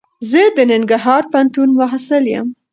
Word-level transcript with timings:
زه 0.29 0.39
دننګرهار 0.57 1.23
پوهنتون 1.31 1.69
محصل 1.79 2.23
یم. 2.33 2.47